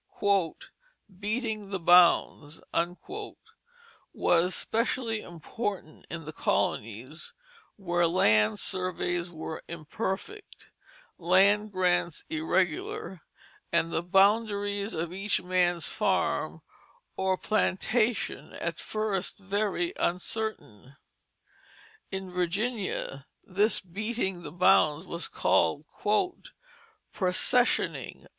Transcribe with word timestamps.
[Illustration: 0.19 0.33
Anne 0.33 0.33
Lennod's 0.33 0.65
Sampler] 0.65 1.19
"Beating 1.19 1.69
the 1.69 1.79
bounds" 1.79 2.61
was 4.13 4.43
a 4.45 4.49
specially 4.49 5.21
important 5.21 5.97
duty 6.09 6.15
in 6.15 6.23
the 6.23 6.33
colonies 6.33 7.33
where 7.75 8.07
land 8.07 8.57
surveys 8.57 9.29
were 9.29 9.61
imperfect, 9.67 10.71
land 11.19 11.71
grants 11.71 12.25
irregular, 12.31 13.21
and 13.71 13.93
the 13.93 14.01
boundaries 14.01 14.95
of 14.95 15.13
each 15.13 15.43
man's 15.43 15.87
farm 15.87 16.63
or 17.15 17.37
plantation 17.37 18.53
at 18.53 18.79
first 18.79 19.37
very 19.37 19.93
uncertain. 19.97 20.95
In 22.09 22.31
Virginia 22.31 23.27
this 23.43 23.79
beating 23.79 24.41
the 24.41 24.51
bounds 24.51 25.05
was 25.05 25.27
called 25.27 25.85
"processioning." 27.13 28.25